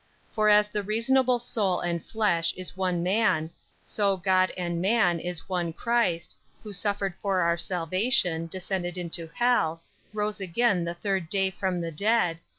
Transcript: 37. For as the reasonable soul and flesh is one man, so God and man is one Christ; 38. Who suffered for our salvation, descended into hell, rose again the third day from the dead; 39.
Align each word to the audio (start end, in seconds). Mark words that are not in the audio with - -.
37. 0.29 0.33
For 0.33 0.49
as 0.49 0.67
the 0.67 0.81
reasonable 0.81 1.37
soul 1.37 1.79
and 1.79 2.03
flesh 2.03 2.55
is 2.57 2.75
one 2.75 3.03
man, 3.03 3.51
so 3.83 4.17
God 4.17 4.51
and 4.57 4.81
man 4.81 5.19
is 5.19 5.47
one 5.47 5.73
Christ; 5.73 6.35
38. 6.63 6.63
Who 6.63 6.73
suffered 6.73 7.15
for 7.21 7.41
our 7.41 7.55
salvation, 7.55 8.47
descended 8.47 8.97
into 8.97 9.29
hell, 9.35 9.83
rose 10.11 10.41
again 10.41 10.85
the 10.85 10.95
third 10.95 11.29
day 11.29 11.51
from 11.51 11.81
the 11.81 11.91
dead; 11.91 12.37
39. 12.37 12.39